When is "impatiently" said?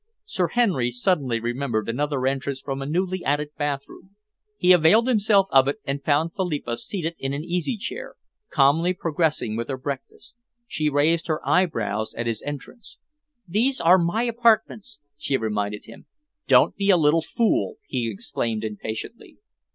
18.63-19.37